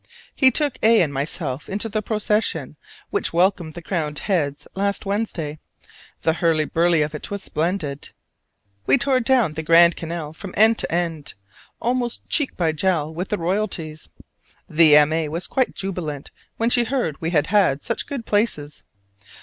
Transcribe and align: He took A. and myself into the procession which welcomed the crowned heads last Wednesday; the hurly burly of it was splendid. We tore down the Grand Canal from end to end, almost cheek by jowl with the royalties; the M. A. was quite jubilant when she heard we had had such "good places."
He 0.35 0.49
took 0.49 0.79
A. 0.81 0.99
and 1.03 1.13
myself 1.13 1.69
into 1.69 1.87
the 1.87 2.01
procession 2.01 2.75
which 3.11 3.33
welcomed 3.33 3.75
the 3.75 3.83
crowned 3.83 4.17
heads 4.17 4.67
last 4.73 5.05
Wednesday; 5.05 5.59
the 6.23 6.33
hurly 6.33 6.65
burly 6.65 7.03
of 7.03 7.13
it 7.13 7.29
was 7.29 7.43
splendid. 7.43 8.09
We 8.87 8.97
tore 8.97 9.19
down 9.19 9.53
the 9.53 9.61
Grand 9.61 9.95
Canal 9.95 10.33
from 10.33 10.55
end 10.57 10.79
to 10.79 10.91
end, 10.91 11.35
almost 11.79 12.27
cheek 12.29 12.57
by 12.57 12.71
jowl 12.71 13.13
with 13.13 13.29
the 13.29 13.37
royalties; 13.37 14.09
the 14.67 14.95
M. 14.97 15.13
A. 15.13 15.29
was 15.29 15.45
quite 15.45 15.75
jubilant 15.75 16.31
when 16.57 16.71
she 16.71 16.85
heard 16.85 17.21
we 17.21 17.29
had 17.29 17.45
had 17.53 17.83
such 17.83 18.07
"good 18.07 18.25
places." 18.25 18.81